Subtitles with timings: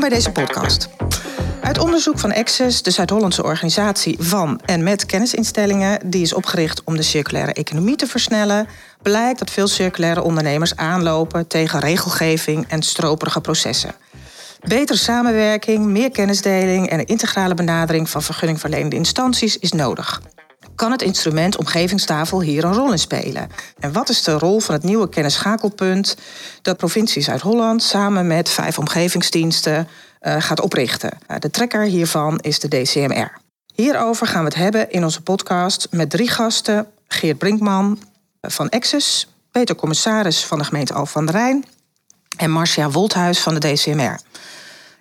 [0.00, 0.88] Bij deze podcast.
[1.62, 6.96] Uit onderzoek van Access, de Zuid-Hollandse organisatie van en met kennisinstellingen, die is opgericht om
[6.96, 8.66] de circulaire economie te versnellen,
[9.02, 13.94] blijkt dat veel circulaire ondernemers aanlopen tegen regelgeving en stroperige processen.
[14.66, 20.20] Betere samenwerking, meer kennisdeling en een integrale benadering van vergunningverlenende instanties is nodig.
[20.80, 23.48] Kan het instrument omgevingstafel hier een rol in spelen?
[23.78, 26.16] En wat is de rol van het nieuwe kennisschakelpunt
[26.62, 29.88] dat provincie Zuid-Holland samen met vijf omgevingsdiensten
[30.22, 31.18] uh, gaat oprichten?
[31.28, 33.38] Uh, de trekker hiervan is de DCMR.
[33.74, 37.98] Hierover gaan we het hebben in onze podcast met drie gasten: Geert Brinkman
[38.40, 41.64] van Exus, Peter Commissaris van de gemeente Al van der Rijn
[42.36, 44.20] en Marcia Wolthuis van de DCMR.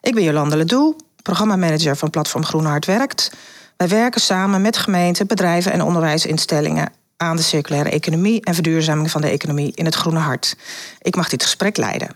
[0.02, 3.32] Ik ben Jolande Ledoux, programmamanager van Platform Groen Hard Werkt.
[3.80, 9.22] Wij werken samen met gemeenten, bedrijven en onderwijsinstellingen aan de circulaire economie en verduurzaming van
[9.22, 10.56] de economie in het Groene Hart.
[11.02, 12.16] Ik mag dit gesprek leiden.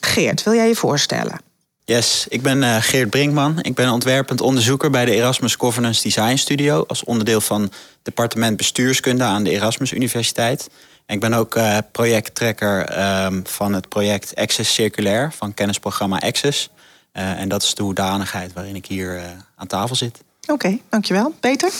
[0.00, 1.40] Geert, wil jij je voorstellen?
[1.84, 3.62] Yes, ik ben uh, Geert Brinkman.
[3.62, 7.72] Ik ben ontwerpend onderzoeker bij de Erasmus Governance Design Studio als onderdeel van
[8.02, 10.68] departement bestuurskunde aan de Erasmus Universiteit.
[11.06, 16.70] En ik ben ook uh, projecttrekker um, van het project Access Circulair van kennisprogramma Access.
[17.12, 19.22] Uh, en dat is de hoedanigheid waarin ik hier
[19.56, 20.24] aan tafel zit.
[20.46, 21.34] Oké, okay, dankjewel.
[21.40, 21.70] Peter?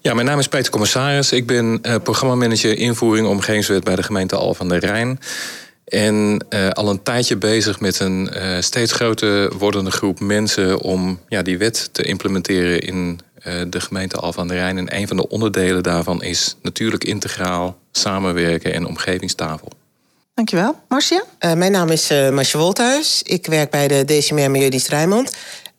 [0.00, 1.32] Ja, mijn naam is Peter Commissaris.
[1.32, 5.18] Ik ben uh, programmamanager invoering omgevingswet bij de gemeente Al van der Rijn.
[5.84, 11.20] En uh, al een tijdje bezig met een uh, steeds groter wordende groep mensen om
[11.28, 13.20] ja, die wet te implementeren in
[13.68, 14.78] de gemeente Al van der Rijn.
[14.78, 19.68] En een van de onderdelen daarvan is natuurlijk integraal samenwerken en omgevingstafel.
[20.34, 20.80] Dankjewel.
[20.88, 21.24] Marcia?
[21.54, 23.22] mijn naam is Marcia Wolthuis.
[23.22, 25.32] Ik werk bij de DCMR Milieudienst Rijnmond.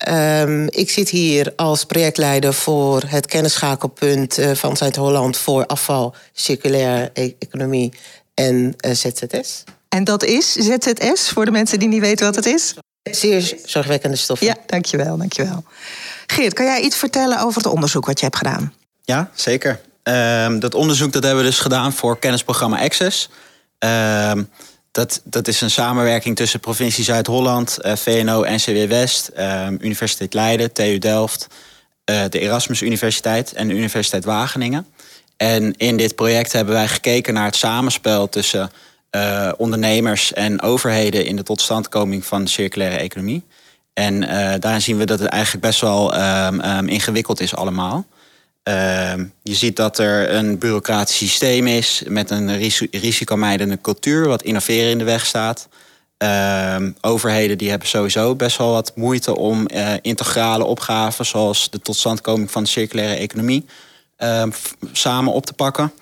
[0.09, 7.09] Um, ik zit hier als projectleider voor het kennisschakelpunt uh, van Zuid-Holland voor afval, circulaire
[7.13, 7.93] e economie
[8.33, 9.63] en uh, ZZS.
[9.89, 12.73] En dat is ZZS voor de mensen die niet weten wat het is?
[13.03, 14.47] Zeer zorgwekkende stoffen.
[14.47, 15.63] Ja, dankjewel, dankjewel.
[16.27, 18.73] Geert, kan jij iets vertellen over het onderzoek wat je hebt gedaan?
[19.03, 19.81] Ja, zeker.
[20.03, 23.29] Um, dat onderzoek dat hebben we dus gedaan voor kennisprogramma Access.
[23.79, 24.49] Um,
[24.91, 30.73] dat, dat is een samenwerking tussen provincie Zuid-Holland, uh, VNO, NCW West, uh, Universiteit Leiden,
[30.73, 31.47] TU Delft,
[32.11, 34.87] uh, de Erasmus Universiteit en de Universiteit Wageningen.
[35.37, 38.71] En in dit project hebben wij gekeken naar het samenspel tussen
[39.11, 43.43] uh, ondernemers en overheden in de totstandkoming van de circulaire economie.
[43.93, 44.19] En
[44.59, 48.05] daarin zien we dat het eigenlijk best wel um, um, ingewikkeld is allemaal.
[48.63, 49.13] Uh,
[49.43, 52.57] je ziet dat er een bureaucratisch systeem is met een
[52.91, 55.67] risicomijdende cultuur, wat innoveren in de weg staat.
[56.23, 61.79] Uh, overheden die hebben sowieso best wel wat moeite om uh, integrale opgaven, zoals de
[61.79, 63.65] totstandkoming van de circulaire economie,
[64.17, 64.43] uh,
[64.91, 65.93] samen op te pakken.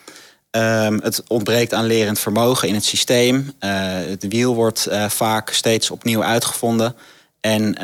[0.52, 3.36] Ehm, het ontbreekt aan lerend vermogen in het systeem.
[3.36, 3.72] Uh,
[4.08, 6.96] het wiel wordt uh, vaak steeds opnieuw uitgevonden.
[7.40, 7.76] En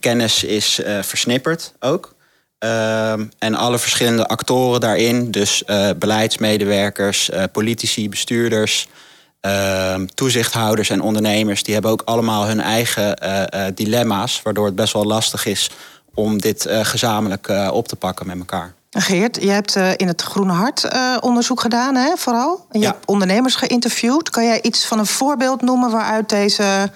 [0.00, 2.13] kennis is versnipperd ook.
[2.64, 8.88] Um, en alle verschillende actoren daarin, dus uh, beleidsmedewerkers, uh, politici, bestuurders,
[9.46, 14.92] uh, toezichthouders en ondernemers, die hebben ook allemaal hun eigen uh, dilemma's, waardoor het best
[14.92, 15.70] wel lastig is
[16.14, 18.74] om dit gezamenlijk op te pakken met elkaar.
[18.90, 20.88] Geert, je hebt in het Groene Hart
[21.20, 22.66] onderzoek gedaan, hè, vooral.
[22.70, 22.92] En je Ja.
[22.92, 24.30] hebt ondernemers geïnterviewd.
[24.30, 26.90] Kan jij iets van een voorbeeld noemen waaruit deze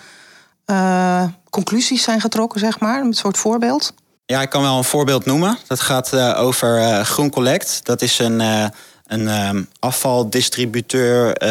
[1.51, 3.01] conclusies zijn getrokken, zeg maar?
[3.01, 3.93] Een soort voorbeeld?
[4.31, 5.59] Ja, ik kan wel een voorbeeld noemen.
[5.67, 7.81] Dat gaat uh, over uh, Groen Collect.
[7.83, 8.67] Dat is een, uh,
[9.07, 11.43] een um, afvaldistributeur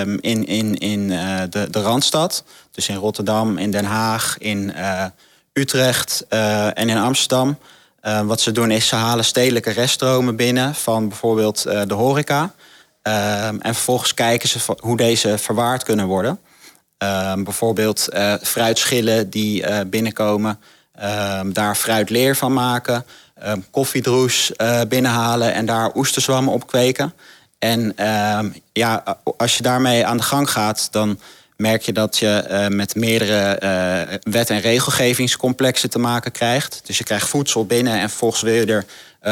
[0.00, 1.08] um, in, in, in
[1.50, 2.44] de, de Randstad.
[2.70, 4.74] Dus in Rotterdam, in Den Haag, in
[5.52, 6.26] Utrecht
[6.74, 7.58] en in Amsterdam.
[8.24, 12.52] wat ze doen is ze halen stedelijke reststromen binnen van bijvoorbeeld de horeca.
[13.02, 16.40] en vervolgens kijken ze hoe deze verwaard kunnen worden.
[17.44, 18.08] bijvoorbeeld
[18.42, 20.58] fruitschillen die binnenkomen...
[21.04, 23.04] Um, daar fruitleer van maken,
[23.46, 27.14] um, koffiedroes uh, binnenhalen en daar oesterzwammen op kweken.
[27.58, 28.06] En
[28.38, 31.18] um, ja, als je daarmee aan de gang gaat, dan
[31.56, 36.80] merk je dat je uh, met meerdere uh, wet- en regelgevingscomplexen te maken krijgt.
[36.84, 38.84] Dus je krijgt voedsel binnen en vervolgens wil je er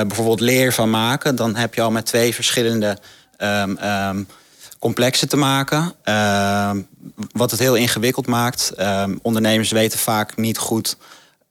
[0.07, 1.37] bijvoorbeeld leer van maken.
[1.37, 2.99] Dan heb je al met twee verschillende
[4.79, 5.95] complexen te maken.
[7.33, 8.73] wat het heel ingewikkeld maakt.
[9.23, 10.97] ondernemers weten vaak niet goed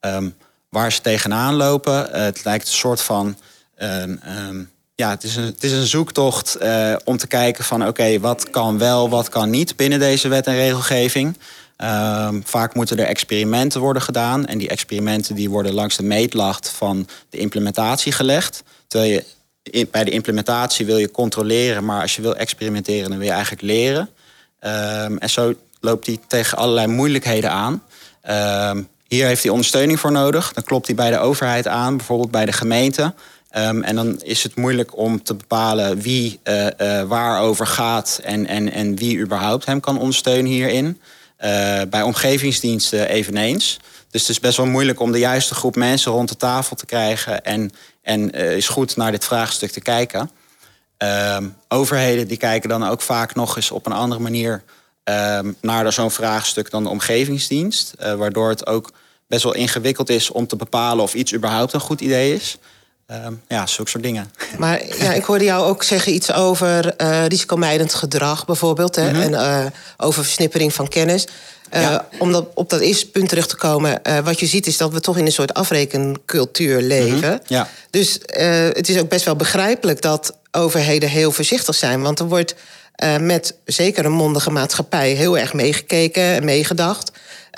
[0.06, 0.36] Um,
[0.76, 2.10] waar ze tegenaan lopen.
[2.10, 3.38] Uh, het lijkt een soort van.
[3.78, 4.20] Um,
[4.50, 8.20] um, ja, het is een, het is een zoektocht uh, om te kijken van oké,
[8.20, 11.38] wat kan wel, wat kan niet binnen deze wet en regelgeving.
[12.44, 14.46] vaak moeten er experimenten worden gedaan.
[14.46, 18.64] En die experimenten die worden langs de meetlacht van de implementatie gelegd.
[18.88, 23.28] Terwijl je bij de implementatie wil je controleren, maar als je wil experimenteren, dan wil
[23.28, 24.10] je eigenlijk leren.
[25.20, 27.84] en zo loopt die tegen allerlei moeilijkheden aan.
[29.16, 30.54] Hier heeft hij ondersteuning voor nodig.
[30.54, 33.14] Dan klopt hij bij de overheid aan, bijvoorbeeld bij de gemeente.
[33.50, 38.48] Ehm, en dan is het moeilijk om te bepalen wie uh, uh, waarover gaat en,
[38.48, 40.86] en, en wie überhaupt hem kan ondersteunen hierin.
[41.40, 43.80] Uh, bij omgevingsdiensten eveneens.
[44.12, 46.86] Dus het is best wel moeilijk om de juiste groep mensen rond de tafel te
[46.86, 47.72] krijgen en,
[48.02, 50.32] en is goed naar dit vraagstuk te kijken.
[50.98, 54.64] Ehm, overheden die kijken dan ook vaak nog eens op een andere manier
[55.04, 57.94] um, naar zo'n vraagstuk dan de omgevingsdienst.
[57.98, 58.92] waardoor het ook
[59.28, 62.58] best wel ingewikkeld is om te bepalen of iets überhaupt een goed idee is.
[63.12, 64.32] Um, ja, zulke soort dingen.
[64.58, 68.96] Maar ja, ik hoorde jou ook zeggen iets over uh, risicomijdend gedrag bijvoorbeeld.
[68.96, 69.22] Hè, mm -hmm.
[69.22, 69.66] En uh,
[69.98, 71.28] over versnippering van kennis.
[71.74, 72.08] Uh, ja.
[72.18, 74.02] Om dat, op dat eerste punt terug te komen.
[74.24, 77.16] wat je ziet is dat we toch in een soort afrekencultuur leven.
[77.16, 77.40] Mm -hmm.
[77.48, 77.70] ja.
[77.90, 78.20] Dus
[78.74, 82.02] het is ook best wel begrijpelijk dat overheden heel voorzichtig zijn.
[82.02, 82.56] Want er wordt
[83.22, 87.12] met zeker een mondige maatschappij heel erg meegekeken en meegedacht.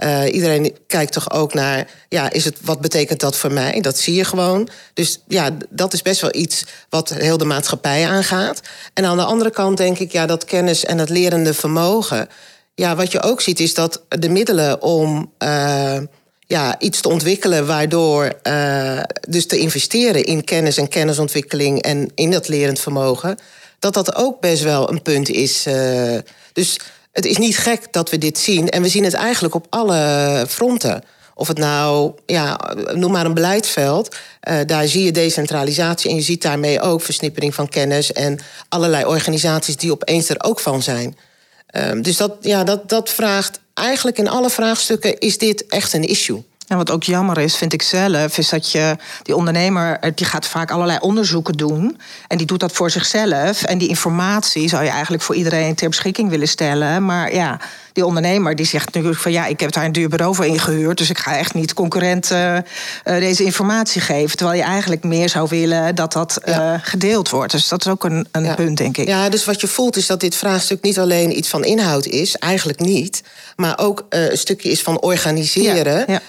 [0.04, 3.82] Uh, iedereen kijkt toch ook naar, ja, is het, wat betekent dat voor mij?
[3.82, 4.70] Dat zie je gewoon.
[4.94, 8.62] Dus ja, dat is best wel iets wat heel de maatschappij aangaat.
[8.94, 12.30] En aan de andere kant denk ik, ja, dat kennis en het lerende vermogen.
[12.76, 15.98] Ja, wat je ook ziet is dat de middelen om uh,
[16.48, 18.34] ja, iets te ontwikkelen, waardoor
[19.30, 23.38] dus te investeren in kennis en kennisontwikkeling en in dat lerend vermogen,
[23.80, 25.66] dat dat ook best wel een punt is.
[26.54, 26.80] dus
[27.12, 28.70] het is niet gek dat we dit zien.
[28.70, 31.04] En we zien het eigenlijk op alle fronten.
[31.38, 32.60] Of het nou, ja,
[32.94, 34.16] noem maar een beleidsveld.
[34.50, 38.40] Uh, daar zie je decentralisatie en je ziet daarmee ook versnippering van kennis en
[38.70, 41.18] allerlei organisaties die opeens er ook van zijn.
[41.72, 46.08] Uh, dus dat, ja, dat, dat vraagt eigenlijk in alle vraagstukken: is dit echt een
[46.08, 46.44] issue?
[46.68, 50.48] En wat ook jammer is, vind ik zelf, is dat je die ondernemer, die gaat
[50.48, 52.00] vaak allerlei onderzoeken doen.
[52.28, 53.64] En die doet dat voor zichzelf.
[53.64, 57.06] En die informatie zou je eigenlijk voor iedereen ter beschikking willen stellen.
[57.06, 57.60] Maar ja,
[57.98, 60.98] die ondernemer die zegt natuurlijk van ja, ik heb daar een duur bureau voor ingehuurd.
[60.98, 62.66] Dus ik ga echt niet concurrenten
[63.06, 64.38] uh, deze informatie geven.
[64.38, 66.74] Terwijl je eigenlijk meer zou willen dat dat ja.
[66.74, 67.52] uh, gedeeld wordt.
[67.52, 68.56] Dus dat is ook een, een ja.
[68.56, 69.08] punt, denk ik.
[69.08, 72.36] Ja, dus wat je voelt is dat dit vraagstuk niet alleen iets van inhoud is,
[72.36, 73.24] eigenlijk niet.
[73.56, 76.06] Maar ook uh, een stukje is van organiseren.
[76.08, 76.22] Ja,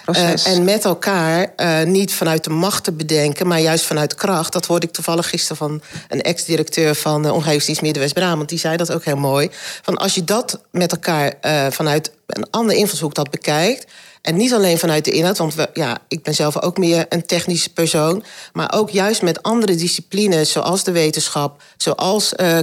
[0.44, 1.52] en met elkaar
[1.84, 4.52] niet vanuit de macht te bedenken, maar juist vanuit kracht.
[4.52, 8.48] Dat hoorde ik toevallig gisteren van een ex-directeur van de Omgevingsdienst Midden-West-Brabant.
[8.48, 9.48] Die zei dat ook heel mooi.
[9.82, 11.34] Van als je dat met elkaar
[11.66, 13.87] uh, vanuit een andere invalshoek dat bekijkt.
[14.22, 17.26] En niet alleen vanuit de inhoud, want we, ja, ik ben zelf ook meer een
[17.26, 18.25] technische persoon.
[18.52, 22.58] Maar ook juist met andere disciplines, zoals de wetenschap, zoals uh,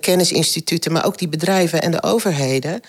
[0.00, 2.80] kennisinstituten, maar ook die bedrijven en de overheden.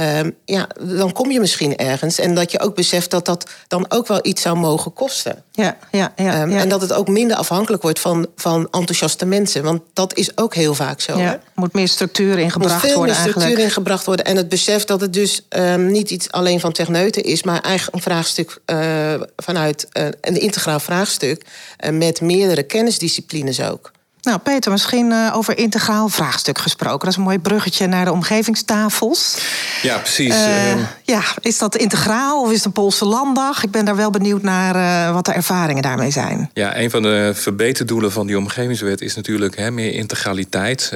[0.00, 2.18] Um, ja, dan kom je misschien ergens.
[2.18, 5.42] En dat je ook beseft dat dat dan ook wel iets zou mogen kosten.
[5.50, 6.58] Ja, ja, ja, um, ja.
[6.58, 9.62] En dat het ook minder afhankelijk wordt van, van enthousiaste mensen.
[9.62, 11.18] Want dat is ook heel vaak zo.
[11.18, 13.16] Ja, moet meer structuur ingebracht moet veel worden.
[13.16, 14.24] Meer structuur ingebracht worden.
[14.24, 17.96] En het besef dat het dus um, niet iets alleen van techneuten is, maar eigenlijk
[17.96, 21.44] een vraagstuk uh, vanuit uh, een integraal vraagstuk.
[21.84, 23.90] Uh, met meerdere kennisdisciplines ook.
[24.22, 26.98] Nou, Peter, misschien uh, over integraal vraagstuk gesproken.
[26.98, 29.38] Dat is een mooi bruggetje naar de omgevingstafels.
[29.82, 30.34] Ja, precies.
[30.34, 33.62] Uh, ja, is dat integraal of is het een Poolse landdag?
[33.62, 36.50] Ik ben daar wel benieuwd naar uh, wat de ervaringen daarmee zijn.
[36.52, 40.92] Ja, een van de verbeterdoelen van die omgevingswet is natuurlijk hè, meer integraliteit.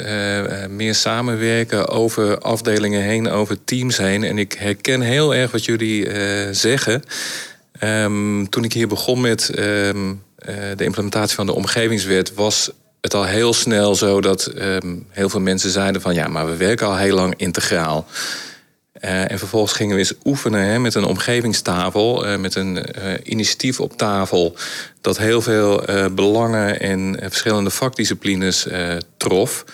[0.68, 4.24] meer samenwerken over afdelingen heen, over teams heen.
[4.24, 6.08] En ik herken heel erg wat jullie
[6.54, 7.02] zeggen.
[7.80, 10.22] Um, toen ik hier begon met um,
[10.76, 12.34] de implementatie van de omgevingswet...
[12.34, 12.70] was
[13.06, 16.56] het al heel snel zo dat um, heel veel mensen zeiden van ja, maar we
[16.56, 18.06] werken al heel lang integraal.
[19.00, 23.12] Uh, en vervolgens gingen we eens oefenen hè, met een omgevingstafel, uh, met een uh,
[23.22, 24.56] initiatief op tafel,
[25.00, 25.84] dat heel veel
[26.14, 28.66] belangen en verschillende vakdisciplines
[29.16, 29.64] trof.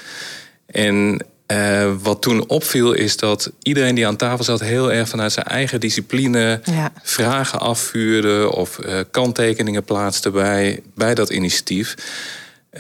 [0.67, 1.27] En
[2.03, 5.81] wat toen opviel is dat iedereen die aan tafel zat heel erg vanuit zijn eigen
[5.81, 6.93] discipline ja.
[7.03, 8.79] vragen afvuurde of
[9.11, 11.95] kanttekeningen plaatste bij, bij dat initiatief.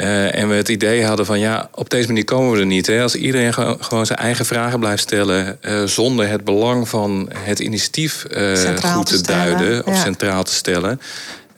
[0.01, 2.87] Uh, en we het idee hadden van ja, op deze manier komen we er niet.
[2.87, 3.03] Hè?
[3.03, 8.27] Als iedereen gewoon zijn eigen vragen blijft stellen, uh, zonder het belang van het initiatief
[8.31, 8.55] uh,
[8.95, 10.01] goed te, te duiden of ja.
[10.01, 11.01] centraal te stellen.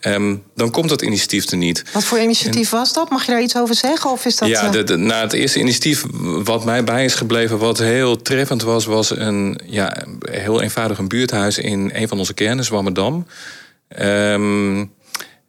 [0.01, 1.83] Um, dan komt dat initiatief er niet.
[1.93, 3.09] Wat voor initiatief en, was dat?
[3.09, 4.11] Mag je daar iets over zeggen?
[4.11, 6.03] Of is dat, ja, de, de, nou, het eerste initiatief
[6.43, 11.07] wat mij bij is gebleven, wat heel treffend was, was een ja, heel eenvoudig een
[11.07, 13.25] buurthuis in een van onze kernen, Zwammerdam.
[13.99, 14.91] Um,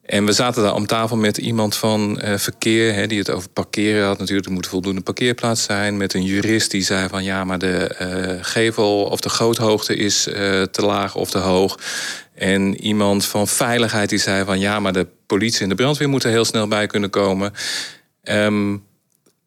[0.06, 3.48] en we zaten daar om tafel met iemand van uh, verkeer, hè, die het over
[3.48, 4.18] parkeren had.
[4.18, 5.96] Natuurlijk, er moet voldoende parkeerplaats zijn.
[5.96, 10.28] Met een jurist die zei van ja, maar de uh, gevel of de goothoogte is
[10.28, 11.78] uh, te laag of te hoog.
[12.34, 16.30] En iemand van veiligheid die zei van ja, maar de politie en de brandweer moeten
[16.30, 17.52] heel snel bij kunnen komen.
[18.22, 18.84] Um,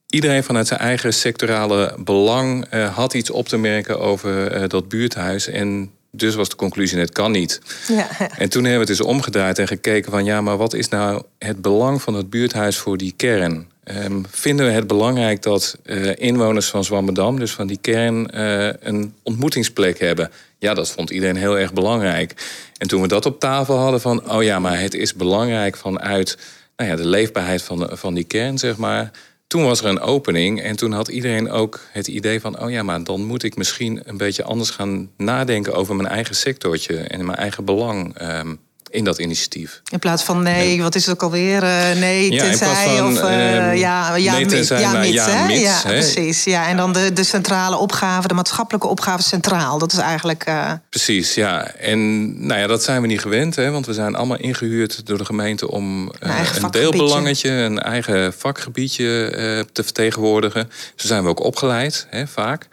[0.09, 5.47] iedereen vanuit zijn eigen sectorale belang had iets op te merken over dat buurthuis.
[5.47, 7.61] En Dus was de conclusie, het kan niet.
[7.87, 8.07] Ja.
[8.37, 10.25] En toen hebben we het eens omgedraaid en gekeken van...
[10.25, 13.67] ja, maar wat is nou het belang van het buurthuis voor die kern?
[13.83, 17.39] Ehm, vinden we het belangrijk dat eh, inwoners van Zwammerdam...
[17.39, 20.31] dus van die kern, eh, een ontmoetingsplek hebben?
[20.57, 22.33] Ja, dat vond iedereen heel erg belangrijk.
[22.77, 24.31] En toen we dat op tafel hadden van...
[24.31, 26.37] oh ja, maar het is belangrijk vanuit
[26.77, 29.11] nou ja, de leefbaarheid van, van die kern, zeg maar
[29.50, 32.62] toen was er een opening en toen had iedereen ook het idee van...
[32.62, 35.74] oh ja, maar dan moet ik misschien een beetje anders gaan nadenken...
[35.74, 38.56] over mijn eigen sectortje en mijn eigen belang ehm,
[38.89, 39.81] in dat initiatief.
[39.91, 41.63] In plaats van nee, wat is het ook alweer?
[41.63, 43.29] Uh, nee, Ja, in tenzij van, of uh,
[43.77, 45.48] ja, ja, nee, ja, mits, ja, hè?
[45.48, 46.43] mits, ja, precies.
[46.43, 49.77] Ja, en dan de, de centrale opgave, de maatschappelijke opgave centraal.
[49.77, 50.43] Dat is eigenlijk...
[50.43, 51.72] eh, Precies, ja.
[51.72, 52.00] En
[52.48, 55.25] nou ja, dat zijn we niet gewend, hè, want we zijn allemaal ingehuurd door de
[55.25, 60.72] gemeente om eh, een deelbelangetje, een eigen vakgebiedje eh, te vertegenwoordigen.
[60.96, 62.67] Zo zijn we ook opgeleid, hè, vaak.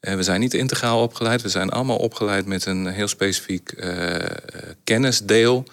[0.00, 4.14] Eh, we zijn niet integraal opgeleid, we zijn allemaal opgeleid met een heel specifiek eh,
[4.14, 4.30] eh,
[4.84, 5.64] kennisdeel.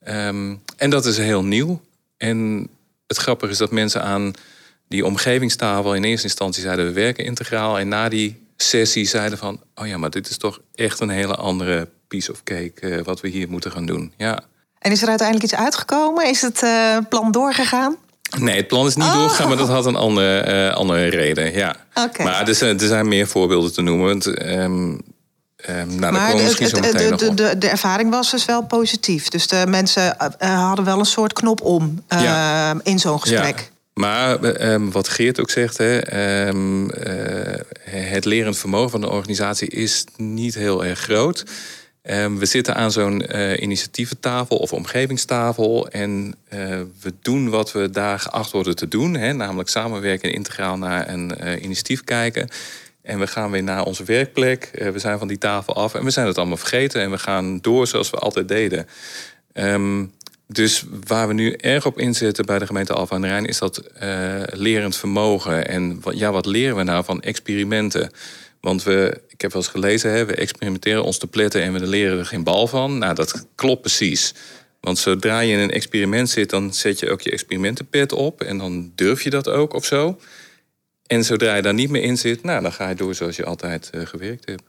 [0.00, 1.80] Ehm, en dat is heel nieuw.
[2.16, 2.68] En
[3.06, 4.32] het grappige is dat mensen aan
[4.88, 7.78] die omgevingstafel in eerste instantie zeiden we werken integraal.
[7.78, 11.34] En na die sessie zeiden van, oh ja, maar dit is toch echt een hele
[11.34, 14.12] andere piece of cake wat we hier moeten gaan doen.
[14.16, 14.44] Ja.
[14.78, 16.28] En is er uiteindelijk iets uitgekomen?
[16.28, 16.62] Is het
[17.08, 17.96] plan doorgegaan?
[18.38, 19.14] Nee, het plan is niet Oh.
[19.14, 21.52] doorgegaan, maar dat had een andere, eh, andere reden.
[21.52, 21.76] Ja.
[22.22, 24.06] Maar er zijn, er zijn meer voorbeelden te noemen.
[24.06, 24.96] Want, ehm,
[25.56, 29.28] ehm, nou, Maar de, de, de, de, ervaring was dus wel positief.
[29.28, 32.74] Dus de mensen eh, eh, hadden wel een soort knop om Ja.
[32.82, 33.58] in zo'n gesprek.
[33.58, 33.72] Ja.
[33.94, 35.98] Maar ehm, wat Geert ook zegt, hè,
[37.90, 41.44] het lerend vermogen van de organisatie is niet heel erg groot.
[42.04, 46.58] Ehm, we zitten aan zo'n eh, initiatieventafel of omgevingstafel en eh,
[47.00, 51.08] we doen wat we daar geacht worden te doen, hè, namelijk samenwerken en integraal naar
[51.08, 52.48] een eh, initiatief kijken.
[53.02, 54.70] En we gaan weer naar onze werkplek.
[54.92, 57.58] We zijn van die tafel af en we zijn het allemaal vergeten en we gaan
[57.60, 58.86] door zoals we altijd deden.
[59.52, 60.04] Ehm,
[60.46, 63.46] dus waar we nu erg op inzetten bij de gemeente Alphen aan de Rijn...
[63.46, 63.82] is dat
[64.46, 65.68] lerend vermogen.
[65.68, 68.10] En ja, wat leren we nou van experimenten?
[68.64, 71.62] Want we, ik heb wel eens gelezen, hè, we experimenteren ons te pletten...
[71.62, 72.98] en we leren er geen bal van.
[72.98, 74.34] Nou, dat klopt precies.
[74.80, 76.50] Want zodra je in een experiment zit...
[76.50, 78.42] dan zet je ook je experimentenpet op...
[78.42, 80.20] en dan durf je dat ook of zo.
[81.06, 82.42] En zodra je daar niet meer in zit...
[82.42, 84.62] nou, dan ga je door zoals je altijd eh, gewerkt hebt.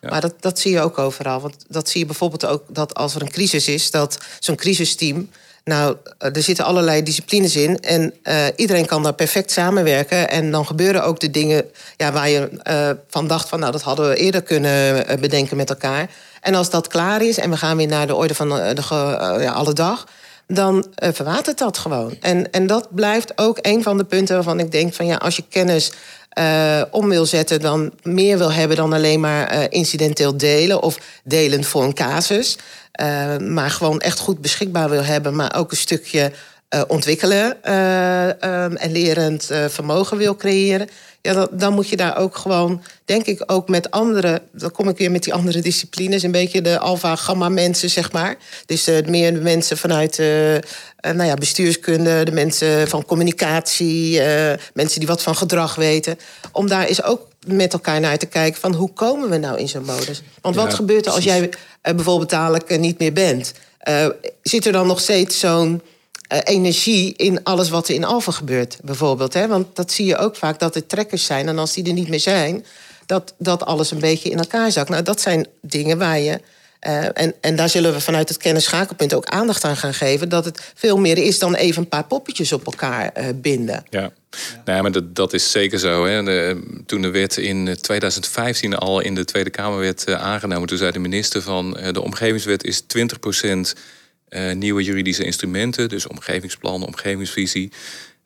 [0.00, 0.08] Ja.
[0.08, 1.40] Maar dat, dat zie je ook overal.
[1.40, 5.28] Want dat zie je bijvoorbeeld ook dat als er een crisis is, dat zo'n crisisteam.
[5.70, 10.30] Nou, er zitten allerlei disciplines in en eh, iedereen kan daar perfect samenwerken.
[10.30, 11.64] En dan gebeuren ook de dingen
[11.96, 15.56] ja, waar je eh, van dacht van, nou, dat hadden we eerder kunnen eh, bedenken
[15.56, 16.10] met elkaar.
[16.40, 19.42] En als dat klaar is en we gaan weer naar de orde van de, eh,
[19.42, 20.06] ja, alle dag,
[20.46, 22.16] dan eh, verwatert dat gewoon.
[22.20, 25.36] En, en dat blijft ook een van de punten waarvan ik denk van ja, als
[25.36, 25.92] je kennis
[26.36, 30.98] eh, om wil zetten, dan meer wil hebben dan alleen maar eh, incidenteel delen of
[31.24, 32.58] delen voor een casus.
[33.38, 36.32] Maar gewoon echt goed beschikbaar wil hebben, maar ook een stukje
[36.86, 40.88] ontwikkelen eh, ehm, en lerend vermogen wil creëren.
[41.22, 44.42] Ja, dan, dan moet je daar ook gewoon, denk ik, ook met andere.
[44.52, 46.22] Dan kom ik weer met die andere disciplines.
[46.22, 48.36] Een beetje de alfa-gamma-mensen, zeg maar.
[48.66, 50.62] Dus eh, meer de mensen vanuit eh, eh,
[51.00, 54.20] nou ja, bestuurskunde, de mensen van communicatie,
[54.74, 56.18] mensen die wat van gedrag weten.
[56.52, 59.68] Om daar eens ook met elkaar naar te kijken van hoe komen we nou in
[59.68, 60.22] zo'n modus?
[60.40, 61.50] Want wat Ja, gebeurt er als jij
[61.82, 63.52] bijvoorbeeld dadelijk niet meer bent?
[64.42, 65.82] Zit er dan nog steeds zo'n
[66.28, 69.34] eh, energie in alles wat er in Alphen gebeurt, bijvoorbeeld.
[69.34, 69.48] Hè?
[69.48, 71.48] Want dat zie je ook vaak, dat er trekkers zijn.
[71.48, 72.64] En als die er niet meer zijn,
[73.06, 74.88] dat, dat alles een beetje in elkaar zakt.
[74.88, 76.40] Nou, dat zijn dingen waar je...
[76.80, 80.28] eh, en, en daar zullen we vanuit het kennisschakelpunt ook aandacht aan gaan geven...
[80.28, 83.84] dat het veel meer is dan even een paar poppetjes op elkaar eh, binden.
[83.90, 84.00] Ja,
[84.64, 86.06] nou ja, maar dat, dat is zeker zo.
[86.06, 86.54] Hè.
[86.86, 90.68] Toen de wet in eh, 2015 al in de Tweede Kamer werd aangenomen...
[90.68, 93.18] toen zei de minister van de omgevingswet is 20
[94.28, 95.88] eh, nieuwe juridische instrumenten.
[95.88, 97.72] Dus omgevingsplan, omgevingsvisie.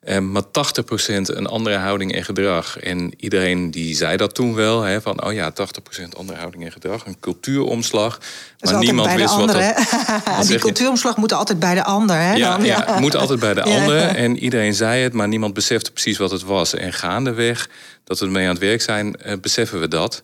[0.01, 2.79] Eh, maar 80% een andere houding en gedrag.
[2.79, 4.83] En iedereen die zei dat toen wel.
[4.83, 7.07] Hè, van, oh ja, 80% andere houding en gedrag.
[7.07, 8.21] Een cultuuromslag.
[8.61, 9.57] Maar niemand wist wat dat...
[10.41, 10.59] Die je?
[10.59, 12.35] cultuuromslag moet altijd bij de ander, hè?
[12.35, 12.65] Ja, dan?
[12.65, 13.81] ja, moet altijd bij de Ja.
[13.81, 14.01] ander.
[14.03, 16.75] En iedereen zei het, maar niemand besefte precies wat het was.
[16.75, 17.69] En gaandeweg
[18.05, 20.23] dat we ermee aan het werk zijn, eh, beseffen we dat.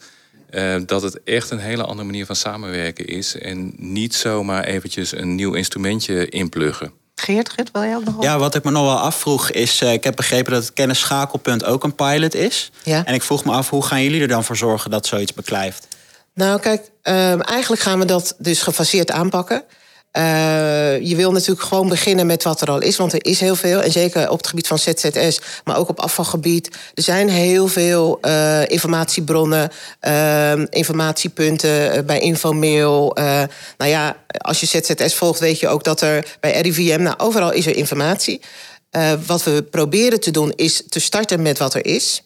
[0.51, 3.39] Eh, dat het echt een hele andere manier van samenwerken is.
[3.39, 6.93] En niet zomaar eventjes een nieuw instrumentje inpluggen.
[7.15, 8.23] Geert, Geert, wil jij ook nog op?
[8.23, 9.81] Ja, wat ik me nog wel afvroeg is...
[9.81, 12.71] eh, ik heb begrepen dat het kennisschakelpunt ook een pilot is.
[12.83, 13.05] Ja.
[13.05, 15.87] En ik vroeg me af, hoe gaan jullie er dan voor zorgen dat zoiets beklijft?
[16.35, 19.65] Nou, kijk, ehm, eigenlijk gaan we dat dus gefaseerd aanpakken.
[20.17, 23.57] Uh, je wil natuurlijk gewoon beginnen met wat er al is, want er is heel
[23.57, 23.83] veel.
[23.83, 26.71] En zeker op het gebied van ZZS, maar ook op afvalgebied.
[26.95, 29.71] Er zijn heel veel uh, informatiebronnen,
[30.01, 33.13] uh, informatiepunten bij Infomail.
[33.79, 37.53] nou ja, als je ZZS volgt, weet je ook dat er bij RIVM, nou overal
[37.53, 38.41] is er informatie.
[39.27, 42.23] wat we proberen te doen is te starten met wat er is.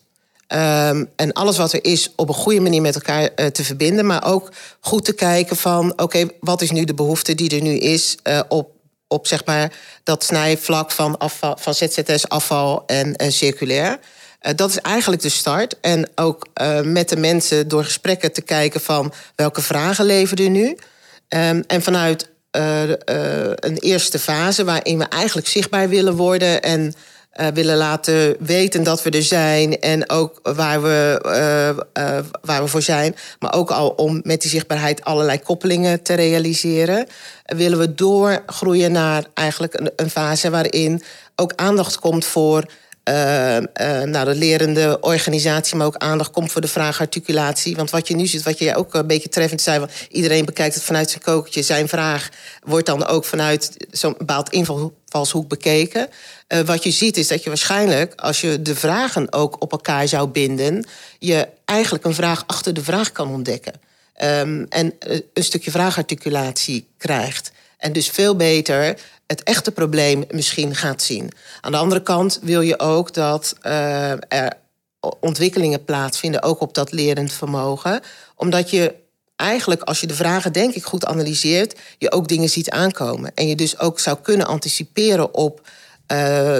[0.52, 4.06] Um, en alles wat er is op een goede manier met elkaar uh, te verbinden.
[4.06, 7.78] Maar ook goed te kijken van oké, wat is nu de behoefte die er nu
[7.78, 8.70] is uh, op,
[9.08, 9.72] op zeg maar
[10.04, 13.98] dat snijvlak van, afval, van ZZS, afval en, circulair.
[14.42, 15.80] Uh, dat is eigenlijk de start.
[15.80, 16.46] En ook
[16.82, 20.66] met de mensen door gesprekken te kijken van welke vragen leveren er nu.
[20.68, 26.94] Um, en vanuit een eerste fase waarin we eigenlijk zichtbaar willen worden en
[27.40, 32.62] uh, willen laten weten dat we er zijn en ook waar we, uh, uh, waar
[32.62, 33.16] we voor zijn.
[33.38, 37.06] Maar ook al om met die zichtbaarheid allerlei koppelingen te realiseren.
[37.44, 41.02] willen we doorgroeien naar eigenlijk een, een fase waarin
[41.36, 42.64] ook aandacht komt voor
[43.04, 43.14] uh,
[44.02, 47.76] nou, de lerende organisatie, maar ook aandacht komt voor de vraag articulatie.
[47.76, 50.74] Want wat je nu ziet, wat je ook een beetje treffend zei, van iedereen bekijkt
[50.74, 51.62] het vanuit zijn kokertje.
[51.62, 52.28] Zijn vraag
[52.64, 56.08] wordt dan ook vanuit zo'n bepaald invalshoek bekeken.
[56.48, 60.08] Uh, wat je ziet is dat je waarschijnlijk, als je de vragen ook op elkaar
[60.08, 60.86] zou binden,
[61.18, 63.72] je eigenlijk een vraag achter de vraag kan ontdekken.
[64.22, 64.94] Um, en
[65.34, 67.52] een stukje vraagarticulatie krijgt.
[67.80, 68.96] En dus veel beter
[69.26, 71.30] het echte probleem misschien gaat zien.
[71.60, 74.52] Aan de andere kant wil je ook dat uh, er
[75.20, 78.00] ontwikkelingen plaatsvinden, ook op dat lerend vermogen.
[78.36, 78.94] Omdat je
[79.36, 83.32] eigenlijk, als je de vragen denk ik goed analyseert, je ook dingen ziet aankomen.
[83.34, 85.66] En je dus ook zou kunnen anticiperen op uh,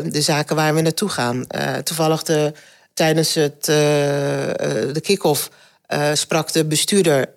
[0.05, 1.45] de zaken waar we naartoe gaan.
[1.57, 2.53] Uh, toevallig de,
[2.95, 5.51] tijdens het, de kick-off
[6.13, 7.29] sprak de bestuurder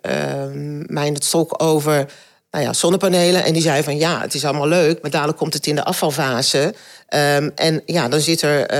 [0.86, 2.06] mij in het stok over
[2.54, 3.44] nou ja, zonnepanelen.
[3.44, 5.84] En die zei van ja, het is allemaal leuk, maar dadelijk komt het in de
[5.84, 6.74] afvalfase.
[7.14, 8.74] Um, en ja, dan zit er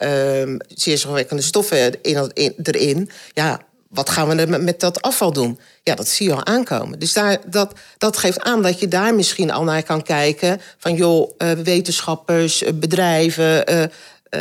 [0.00, 3.10] uh, um, zeer zorgwekkende stoffen in, in, erin.
[3.32, 5.58] Ja, wat gaan we met dat afval doen?
[5.82, 6.98] Ja, dat zie je al aankomen.
[6.98, 10.60] Dus daar, dat, dat geeft aan dat je daar misschien al naar kan kijken.
[10.78, 13.72] Van joh, uh, wetenschappers, uh, bedrijven.
[13.72, 13.82] Uh,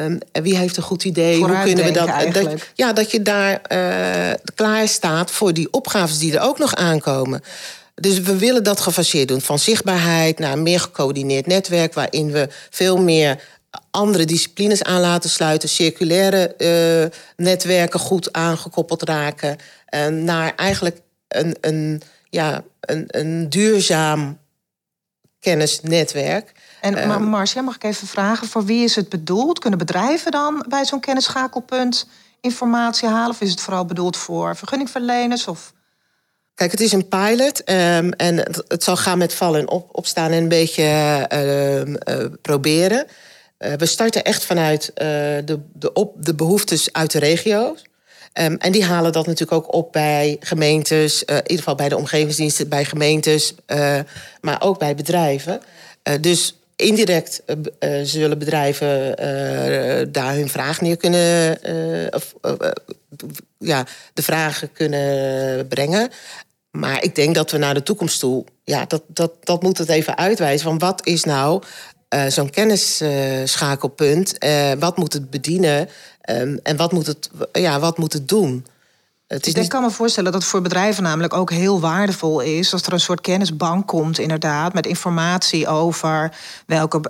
[0.05, 1.37] um, wie heeft een goed idee?
[1.37, 2.61] Hoe kunnen we dat, dat?
[2.73, 3.61] Ja, dat je daar
[4.55, 7.41] klaar staat voor die opgaves die er ook nog aankomen.
[7.93, 9.41] Dus we willen dat gefaseerd doen.
[9.41, 11.93] Van zichtbaarheid naar een meer gecoördineerd netwerk...
[11.93, 13.43] waarin we veel meer
[13.91, 15.69] andere disciplines aan laten sluiten...
[15.69, 19.57] circulaire uh, netwerken goed aangekoppeld raken...
[19.95, 24.39] Uh, naar eigenlijk een, een, ja, een, een duurzaam
[25.39, 26.51] kennisnetwerk...
[26.83, 29.59] En uh, Marcia, mag ik even vragen, voor wie is het bedoeld?
[29.59, 32.07] Kunnen bedrijven dan bij zo'n kennisschakelpunt
[32.41, 33.29] informatie halen?
[33.29, 35.47] Of is het vooral bedoeld voor vergunningverleners?
[35.47, 35.73] Of
[36.55, 38.37] Kijk, het is een pilot um, en
[38.67, 40.83] het, zal gaan met vallen en op, opstaan en een beetje
[41.33, 43.05] uh, uh, proberen.
[43.59, 47.83] Uh, we starten echt vanuit de, de, op, de behoeftes uit de regio's.
[48.41, 51.97] Um, en die halen dat natuurlijk ook op bij gemeentes, in ieder geval bij de
[51.97, 53.55] omgevingsdiensten, bij gemeentes,
[54.41, 55.61] maar ook bij bedrijven.
[56.21, 57.43] dus indirect
[58.03, 59.15] zullen bedrijven
[60.11, 61.59] daar hun vraag neer kunnen,
[63.63, 66.09] ja, de vragen kunnen brengen.
[66.71, 69.89] Maar ik denk dat we naar de toekomst toe, ja, dat, dat, dat moet het
[69.89, 70.67] even uitwijzen.
[70.67, 71.63] Van wat is nou
[72.15, 74.43] uh, zo'n kennisschakelpunt?
[74.43, 75.89] Uh, wat moet het bedienen?
[76.29, 78.65] Um, en wat moet het, ja, wat moet het doen?
[79.33, 82.73] Het is ik kan me voorstellen dat het voor bedrijven namelijk ook heel waardevol is
[82.73, 86.31] als er een soort kennisbank komt, inderdaad, met informatie over
[86.65, 87.03] welke, uh,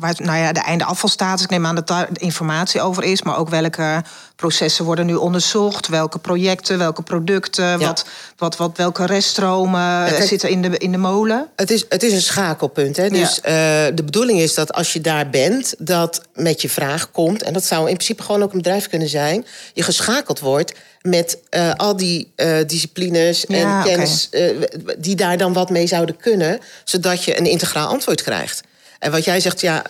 [0.00, 1.44] waar, nou ja, de einde afvalstatus.
[1.44, 4.02] Ik neem aan dat daar informatie over is, maar ook welke
[4.36, 7.78] processen worden nu onderzocht, welke projecten, welke producten, ja.
[7.78, 8.06] wat,
[8.42, 11.48] wat, wat, welke reststromen zitten in de, in de molen.
[11.56, 12.96] Het is, het is een schakelpunt.
[12.96, 13.08] Hè?
[13.08, 13.86] Dus ja.
[13.88, 17.52] uh, de bedoeling is dat als je daar bent, dat met je vraag komt, en
[17.52, 21.74] dat zou in principe gewoon ook een bedrijf kunnen zijn, je geschakeld wordt met uh,
[21.74, 24.68] al die uh, disciplines en ja, kennis okay.
[24.98, 28.60] die daar dan wat mee zouden kunnen, zodat je een integraal antwoord krijgt.
[28.98, 29.82] En wat jij zegt, ja,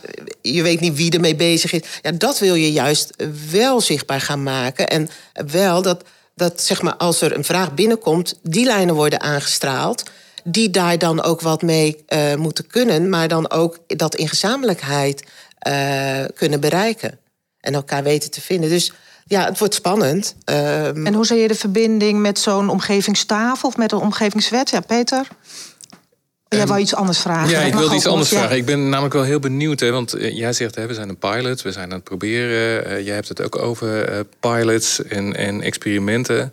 [0.43, 1.81] je weet niet wie ermee bezig is.
[2.03, 3.11] Ja, dat wil je juist
[3.51, 4.89] wel zichtbaar gaan maken.
[4.89, 5.09] En
[5.51, 10.03] wel dat, dat zeg maar, als er een vraag binnenkomt, die lijnen worden aangestraald.
[10.45, 12.05] Die daar dan ook wat mee
[12.37, 15.25] moeten kunnen, maar dan ook dat in gezamenlijkheid
[16.35, 17.19] kunnen bereiken.
[17.61, 18.71] En elkaar weten te vinden.
[18.71, 18.93] Dus
[19.27, 20.35] ja, het wordt spannend.
[20.45, 21.07] Um...
[21.07, 24.71] En hoe zie je de verbinding met zo'n omgevingstafel of met een omgevingswet?
[24.71, 25.27] Ja, Peter?
[26.57, 27.51] Jij wou iets anders vragen.
[27.51, 28.39] Ja, ik wilde iets anders ja.
[28.39, 28.57] vragen.
[28.57, 29.81] Ik ben namelijk wel heel benieuwd.
[29.81, 32.91] Hè, want uh, jij zegt, hè, we zijn een pilot, we zijn aan het proberen.
[32.91, 36.53] Uh, jij hebt het ook over uh, pilots en, en experimenten.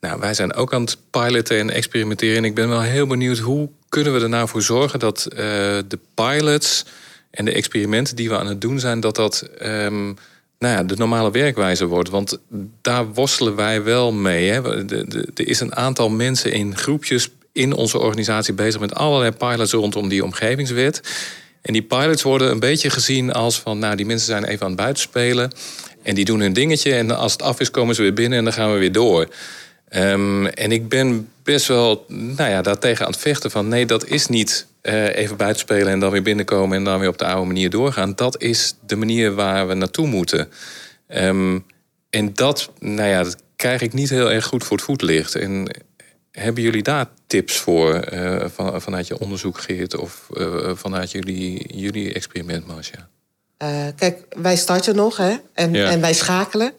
[0.00, 2.36] Nou, wij zijn ook aan het piloten en experimenteren.
[2.36, 5.38] En ik ben wel heel benieuwd hoe kunnen we er nou voor zorgen dat uh,
[5.88, 6.84] de pilots
[7.30, 10.16] en de experimenten die we aan het doen zijn, dat dat um,
[10.58, 12.10] nou ja, de normale werkwijze wordt.
[12.10, 12.38] Want
[12.80, 14.50] daar worstelen wij wel mee.
[14.50, 14.86] Hè.
[15.34, 20.08] Er is een aantal mensen in groepjes in onze organisatie bezig met allerlei pilots rondom
[20.08, 21.00] die omgevingswet.
[21.62, 24.72] En die pilots worden een beetje gezien als van, nou, die mensen zijn even aan
[24.72, 25.50] het buitenspelen.
[26.02, 26.94] En die doen hun dingetje.
[26.94, 29.28] En als het af is, komen ze weer binnen en dan gaan we weer door.
[29.96, 34.06] Um, en ik ben best wel nou ja, daartegen aan het vechten van nee, dat
[34.06, 37.46] is niet uh, even buitenspelen en dan weer binnenkomen en dan weer op de oude
[37.46, 38.12] manier doorgaan.
[38.14, 40.48] Dat is de manier waar we naartoe moeten.
[41.08, 41.64] Um,
[42.10, 45.34] en dat, nou ja, dat krijg ik niet heel erg goed voor het voetlicht.
[45.34, 45.70] En
[46.30, 51.76] hebben jullie daar tips voor uh, van, vanuit je onderzoek, Geert, of uh, vanuit jullie,
[51.76, 53.08] jullie experiment, Marcia?
[53.96, 55.36] kijk, wij starten nog hè?
[55.52, 55.90] En, ja.
[55.90, 56.72] en wij schakelen.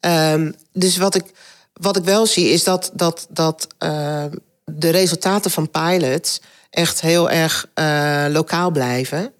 [0.00, 1.24] Um, dus wat ik
[1.72, 4.24] wat ik wel zie is dat, dat, dat uh,
[4.64, 6.40] de resultaten van pilots
[6.70, 7.66] echt heel erg
[8.32, 9.32] lokaal blijven.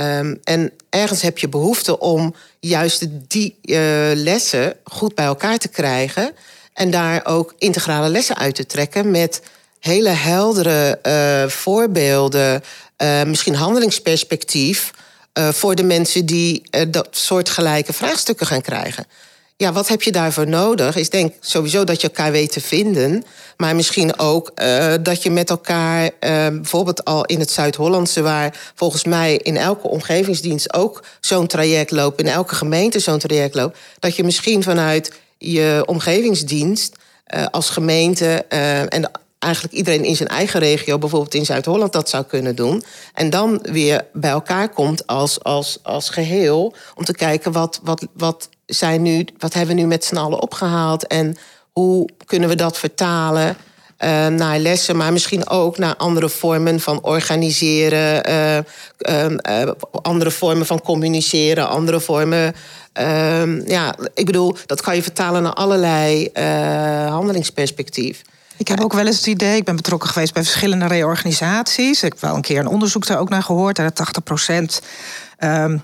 [0.00, 3.58] Um, en ergens heb je behoefte om juist die
[4.14, 6.32] lessen goed bij elkaar te krijgen.
[6.78, 9.42] En daar ook integrale lessen uit te trekken met
[9.80, 10.98] hele heldere
[11.48, 12.62] voorbeelden,
[13.26, 14.90] misschien handelingsperspectief.
[15.32, 19.06] voor de mensen die dat soort gelijke vraagstukken gaan krijgen
[19.58, 20.96] ja, wat heb je daarvoor nodig?
[20.96, 23.24] Is denk sowieso dat je elkaar weet te vinden.
[23.56, 24.52] Maar misschien ook
[25.00, 26.10] dat je met elkaar,
[26.52, 32.20] bijvoorbeeld al in het Zuid-Hollandse, waar volgens mij in elke omgevingsdienst ook zo'n traject loopt,
[32.20, 36.96] in elke gemeente zo'n traject loopt, dat je misschien vanuit je omgevingsdienst
[37.34, 38.44] uh, als gemeente
[38.88, 42.84] en eigenlijk iedereen in zijn eigen regio, bijvoorbeeld in Zuid-Holland, dat zou kunnen doen.
[43.14, 48.06] En dan weer bij elkaar komt als, als, als geheel om te kijken wat, wat,
[48.12, 51.36] wat, zijn nu, wat hebben we nu met z'n allen opgehaald en
[51.72, 53.56] hoe kunnen we dat vertalen
[54.04, 60.66] uh, naar lessen, maar misschien ook naar andere vormen van organiseren, uh, uh, andere vormen
[60.66, 62.54] van communiceren, andere vormen.
[62.92, 66.30] Ehm, ja, ik bedoel, dat kan je vertalen naar allerlei
[67.08, 68.22] handelingsperspectief.
[68.56, 72.02] Ik heb ook wel eens het idee, ik ben betrokken geweest bij verschillende reorganisaties.
[72.02, 73.76] Ik heb wel een keer een onderzoek daar ook naar gehoord.
[73.76, 74.80] Dat 80 procent
[75.38, 75.82] um,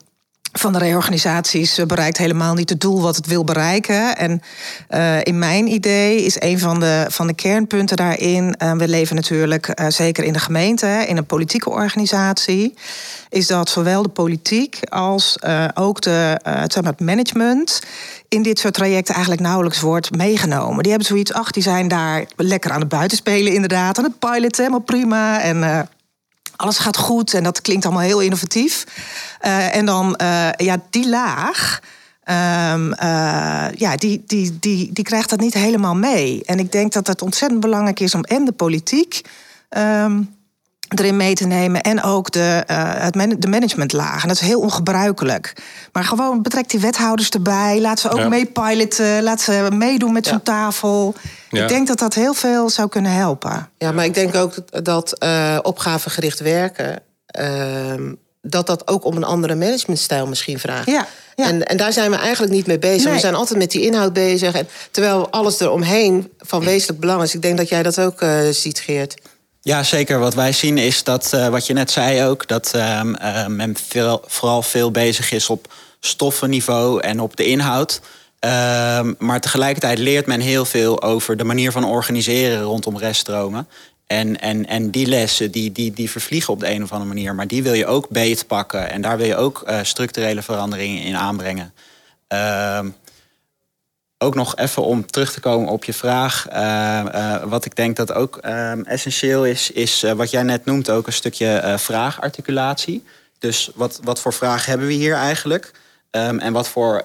[0.58, 4.16] van de reorganisaties bereikt helemaal niet het doel wat het wil bereiken.
[4.16, 4.42] En
[4.90, 8.54] uh, in mijn idee is een van de, van de kernpunten daarin.
[8.62, 12.74] Uh, we leven natuurlijk zeker in de gemeente, in een politieke organisatie.
[13.28, 15.38] Is dat zowel de politiek als
[15.74, 16.40] ook de,
[16.82, 17.80] maar het management
[18.28, 20.82] in dit soort trajecten eigenlijk nauwelijks wordt meegenomen.
[20.82, 23.98] Die hebben zoiets, ach, die zijn daar lekker aan het buitenspelen, inderdaad.
[23.98, 25.40] Aan het piloten, helemaal prima.
[25.40, 25.88] En
[26.56, 28.84] alles gaat goed en dat klinkt allemaal heel innovatief.
[29.42, 31.80] Uh, en dan, uh, ja, die laag.
[32.28, 36.42] Um, uh, ja, die, die, die, die krijgt dat niet helemaal mee.
[36.44, 39.20] En ik denk dat het ontzettend belangrijk is om en de politiek
[39.70, 40.33] um,
[40.88, 41.80] erin mee te nemen.
[41.80, 44.22] En ook de, uh, het man de managementlaag.
[44.22, 45.52] En dat is heel ongebruikelijk.
[45.92, 47.80] Maar gewoon betrek die wethouders erbij.
[47.80, 48.28] Laat ze ook ja.
[48.28, 49.22] meepiloten.
[49.22, 50.30] Laat ze meedoen met ja.
[50.30, 51.14] zo'n tafel.
[51.50, 51.62] Ja.
[51.62, 53.68] Ik denk dat dat heel veel zou kunnen helpen.
[53.78, 57.02] Ja, maar ik denk ook dat, dat uh, opgavegericht werken...
[57.40, 58.12] Uh,
[58.46, 60.86] dat dat ook om een andere managementstijl misschien vraagt.
[60.86, 61.48] Ja, ja.
[61.48, 63.04] En, en daar zijn we eigenlijk niet mee bezig.
[63.04, 63.14] Nee.
[63.14, 64.54] We zijn altijd met die inhoud bezig.
[64.54, 67.34] En, terwijl alles eromheen van wezenlijk belang is.
[67.34, 69.14] Ik denk dat jij dat ook uh, ziet, Geert.
[69.64, 70.18] Ja, zeker.
[70.18, 72.46] Wat wij zien is dat, uh, wat je net zei ook...
[72.48, 78.00] dat uh, uh, men veel, vooral veel bezig is op stoffenniveau en op de inhoud...
[79.18, 83.68] maar tegelijkertijd leert men heel veel over de manier van organiseren rondom reststromen.
[84.06, 87.34] En, en, en die lessen die, die, die vervliegen op de een of andere manier.
[87.34, 88.90] Maar die wil je ook beetpakken.
[88.90, 91.72] En daar wil je ook uh, structurele veranderingen in aanbrengen.
[94.18, 96.46] Ook nog even om terug te komen op je vraag.
[96.52, 96.56] Uh,
[97.14, 101.06] uh, wat ik denk dat ook ehm, essentieel is, is wat jij net noemt ook
[101.06, 103.04] een stukje vraagarticulatie.
[103.38, 105.72] Dus wat, wat voor vraag hebben we hier eigenlijk?
[106.10, 107.04] Um, en wat voor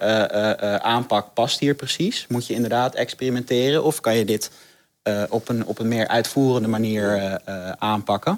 [0.80, 2.26] aanpak past hier precies?
[2.30, 4.52] Moet je inderdaad experimenteren of kan je dit
[5.30, 7.40] op, een, op een meer uitvoerende manier
[7.78, 8.38] aanpakken.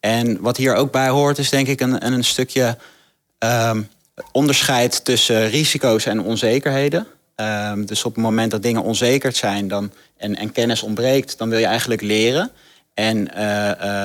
[0.00, 2.76] En wat hier ook bij hoort, is denk ik een, een stukje
[3.38, 3.88] um,
[4.32, 7.06] onderscheid tussen risico's en onzekerheden.
[7.36, 11.48] Um, dus op het moment dat dingen onzeker zijn dan, en, en kennis ontbreekt, dan
[11.48, 12.50] wil je eigenlijk leren.
[12.94, 13.16] En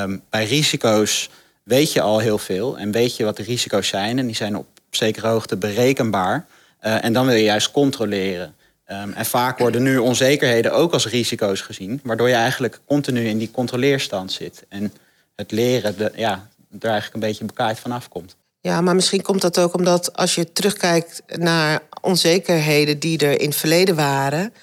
[0.02, 1.30] um, bij risico's
[1.63, 4.20] weet je al heel veel en weet je wat de risico's zijn.
[4.20, 6.46] En die zijn op zekere hoogte berekenbaar.
[6.80, 8.56] en dan wil je juist controleren.
[8.92, 13.38] Um, en vaak worden nu onzekerheden ook als risico's gezien, waardoor je eigenlijk continu in
[13.38, 14.65] die controleerstand zit.
[14.70, 14.94] En
[15.36, 16.48] het leren ja,
[16.80, 18.36] er eigenlijk een beetje bekaaid vanaf komt.
[18.62, 23.48] Ja, maar misschien komt dat ook omdat als je terugkijkt naar onzekerheden die er in
[23.50, 24.54] het verleden waren,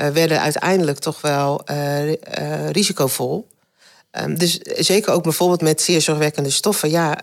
[0.00, 2.16] uh, werden uiteindelijk toch wel uh, uh,
[2.70, 3.48] risicovol.
[4.10, 6.90] Ehm, dus zeker ook bijvoorbeeld met zeer zorgwekkende stoffen.
[6.90, 7.18] Ja,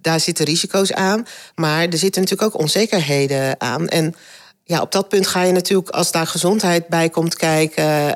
[0.00, 1.26] daar zitten risico's aan.
[1.54, 3.88] Maar er zitten natuurlijk ook onzekerheden aan.
[3.88, 4.14] En
[4.64, 8.14] ja, op dat punt ga je natuurlijk, als daar gezondheid bij komt kijken,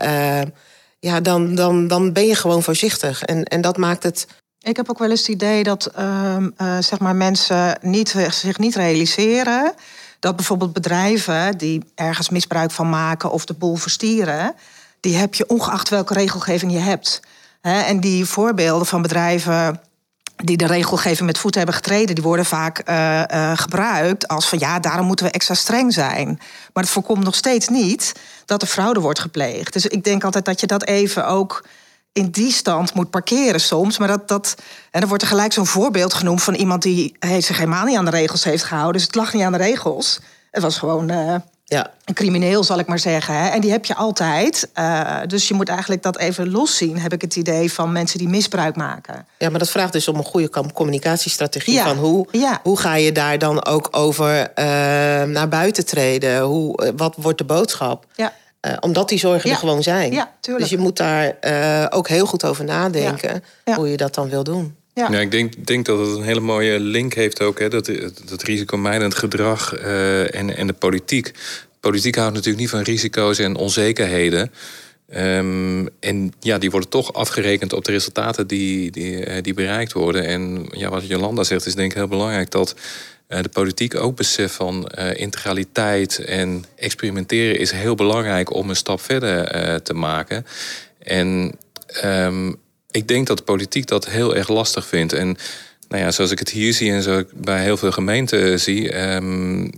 [1.01, 3.23] ja, dan, dan, dan ben je gewoon voorzichtig.
[3.23, 4.27] En, en dat maakt het.
[4.63, 8.59] Ik heb ook wel eens het idee dat uh, uh, zeg maar mensen niet, zich
[8.59, 9.75] niet realiseren
[10.19, 14.55] dat bijvoorbeeld bedrijven die ergens misbruik van maken of de boel verstieren,
[15.01, 17.21] die heb je ongeacht welke regelgeving je hebt.
[17.61, 19.81] En die voorbeelden van bedrijven
[20.37, 24.59] die de regelgeving met voet hebben getreden, die worden vaak uh, uh, gebruikt als van
[24.59, 26.27] ja, daarom moeten we extra streng zijn.
[26.73, 28.13] Maar het voorkomt nog steeds niet
[28.45, 29.73] dat er fraude wordt gepleegd.
[29.73, 31.65] Dus ik denk altijd dat je dat even ook
[32.13, 33.99] in die stand moet parkeren soms.
[33.99, 34.55] Maar dat, dat,
[34.91, 37.97] en dan wordt er gelijk zo'n voorbeeld genoemd van iemand die heeft zich helemaal niet
[37.97, 38.93] aan de regels heeft gehouden.
[38.93, 40.21] Dus het lag niet aan de regels.
[40.51, 41.91] Het was gewoon uh, ja.
[42.05, 43.35] een crimineel, zal ik maar zeggen.
[43.35, 43.49] Hè?
[43.49, 44.69] En die heb je altijd.
[44.75, 48.29] Uh, dus je moet eigenlijk dat even loszien, heb ik het idee van mensen die
[48.29, 49.27] misbruik maken.
[49.39, 51.75] Ja, maar dat vraagt dus om een goede communicatiestrategie.
[51.75, 51.85] Ja.
[51.85, 52.61] Van hoe, ja.
[52.63, 54.65] hoe ga je daar dan ook over uh,
[55.23, 56.41] naar buiten treden?
[56.41, 58.07] Hoe, wat wordt de boodschap?
[58.15, 58.33] Ja.
[58.67, 59.55] Uh, omdat die zorgen ja.
[59.55, 60.13] er gewoon zijn.
[60.13, 60.69] Ja, tuurlijk.
[60.69, 63.45] Dus je moet daar uh, ook heel goed over nadenken
[63.75, 64.75] hoe je dat dan wil doen.
[64.95, 67.91] Ja, ja ik denk, denk dat het een hele mooie link heeft ook, hè, dat,
[68.25, 71.33] dat risicomijdend gedrag uh, en, en de politiek.
[71.81, 74.53] Politiek houdt natuurlijk niet van risico's en onzekerheden.
[75.17, 80.27] Um, en ja, die worden toch afgerekend op de resultaten die, die, die bereikt worden.
[80.27, 82.75] En ja, wat Jolanda zegt, is denk ik heel belangrijk dat
[83.31, 89.01] de politiek ook beseft van uh, integraliteit en experimenteren is heel belangrijk om een stap
[89.01, 90.47] verder uh, te maken.
[90.99, 91.53] En
[92.05, 92.57] um,
[92.91, 95.13] ik denk dat de politiek dat heel erg lastig vindt.
[95.13, 95.37] En
[95.91, 99.63] nou ja, zoals ik het hier zie en zo bij heel veel gemeenten zie, um,
[99.63, 99.71] uh,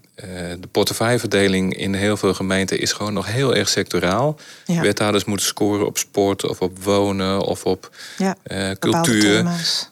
[0.61, 4.39] de portefeuilleverdeling in heel veel gemeenten is gewoon nog heel erg sectoraal.
[4.67, 4.81] Ja.
[4.81, 9.47] Wethouders moeten scoren op sport of op wonen of op ja, uh, cultuur.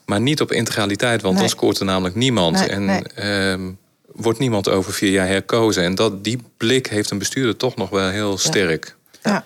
[0.05, 1.43] Maar niet op integraliteit, want Nee.
[1.43, 2.55] dan scoort er namelijk niemand.
[2.55, 3.01] Nee, en nee.
[3.15, 3.71] ehm,
[4.11, 5.83] wordt niemand over vier jaar herkozen.
[5.83, 8.95] En dat, die blik heeft een bestuurder toch nog wel heel sterk.
[9.21, 9.43] Ja, ja.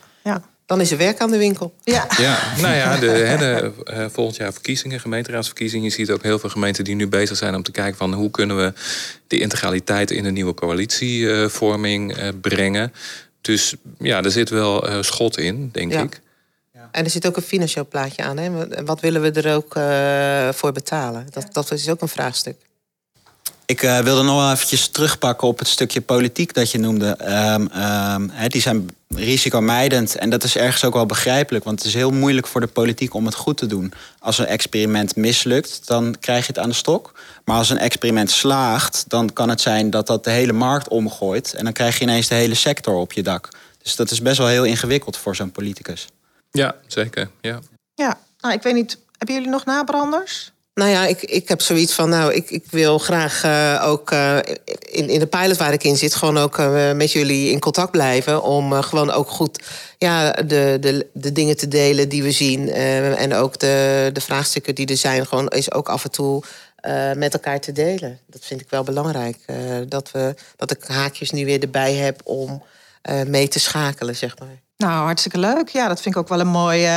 [0.66, 1.74] Dan is er werk aan de winkel.
[1.84, 2.08] ja.
[2.18, 5.86] Ja, nou ja, de, hè, de, eh, volgend jaar verkiezingen, gemeenteraadsverkiezingen.
[5.86, 8.32] Je ziet ook heel veel gemeenten die nu bezig zijn om te kijken van hoe
[8.32, 8.74] kunnen we
[9.28, 12.94] die integraliteit in een nieuwe coalitievorming eh, brengen.
[13.42, 16.02] Dus ja, er zit wel eh, schot in, denk Ja.
[16.02, 16.22] ik.
[16.92, 18.38] En er zit ook een financieel plaatje aan.
[18.38, 18.52] Hè?
[18.52, 21.28] Wat- Wat willen we er ook eh, voor betalen?
[21.30, 22.56] Dat, dat is ook een vraagstuk.
[23.66, 27.16] Ik eh, wilde nog wel eventjes terugpakken op het stukje politiek dat je noemde.
[27.16, 31.64] Ehm, ehm, die zijn risicomijdend en dat is ergens ook wel begrijpelijk.
[31.64, 33.94] Want het is heel moeilijk voor de politiek om het goed te doen.
[34.20, 37.12] Als een experiment mislukt, dan krijg je het aan de stok.
[37.46, 41.54] Maar als een experiment slaagt, dan kan het zijn dat dat de hele markt omgooit.
[41.54, 43.50] En dan krijg je ineens de hele sector op je dak.
[43.82, 46.08] Dus dat is best wel heel ingewikkeld voor zo'n politicus.
[46.52, 47.30] Ja, zeker.
[47.42, 47.60] Ja.
[47.96, 48.20] ja.
[48.40, 50.52] Nou, ik weet niet, hebben jullie nog nabranders?
[50.76, 54.38] Nou ja, ik, ik heb zoiets van, nou, ik, ik wil graag eh, ook eh,
[54.80, 57.92] in, in de pilot waar ik in zit, gewoon ook eh, met jullie in contact
[57.92, 58.44] blijven.
[58.44, 59.64] Om gewoon ook goed
[59.98, 62.70] ja, de, de, de dingen te delen die we zien.
[62.70, 66.44] en ook de, de vraagstukken die er zijn, gewoon is ook af en toe
[67.16, 68.20] met elkaar te delen.
[68.28, 69.38] Dat vind ik wel belangrijk.
[69.88, 72.64] dat, we, dat ik haakjes nu weer erbij heb om
[73.28, 74.62] mee te schakelen, zeg maar.
[74.78, 75.70] Nou, hartstikke leuk.
[75.70, 76.88] Ja, dat vind ik ook wel een mooi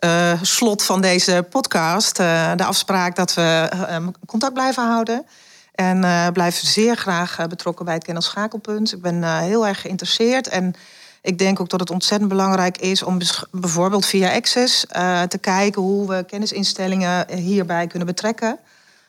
[0.00, 2.18] eh, slot van deze podcast.
[2.18, 5.26] Eh, de afspraak dat we eh, contact blijven houden.
[5.74, 8.92] En blijf zeer graag betrokken bij het kennelschakelpunt.
[8.92, 10.48] Ik ben heel erg geïnteresseerd.
[10.48, 10.74] En
[11.22, 13.18] ik denk ook dat het ontzettend belangrijk is om
[13.50, 14.86] bijvoorbeeld via Access
[15.28, 18.58] te kijken hoe we kennisinstellingen hierbij kunnen betrekken.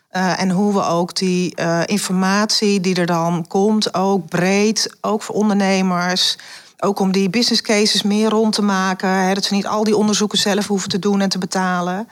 [0.10, 6.38] En hoe we ook die informatie die er dan komt, ook breed, ook voor ondernemers.
[6.84, 9.10] Ook om die business cases meer rond te maken.
[9.10, 12.08] Hè, dat ze niet al die onderzoeken zelf hoeven te doen en te betalen.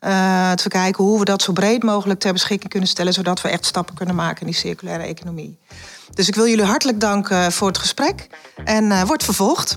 [0.00, 3.48] Uh, te kijken hoe we dat zo breed mogelijk ter beschikking kunnen stellen, zodat we
[3.48, 5.58] echt stappen kunnen maken in die circulaire economie.
[6.14, 8.26] Dus ik wil jullie hartelijk danken voor het gesprek
[8.64, 9.76] en uh, wordt vervolgd.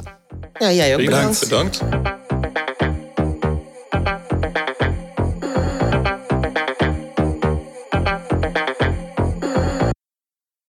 [0.53, 1.39] Ja, jij ook Prima, bedankt.
[1.39, 1.81] bedankt.